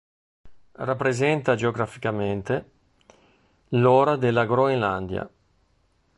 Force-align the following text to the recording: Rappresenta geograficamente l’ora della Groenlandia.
Rappresenta 0.79 1.53
geograficamente 1.53 2.71
l’ora 3.67 4.15
della 4.15 4.47
Groenlandia. 4.47 5.29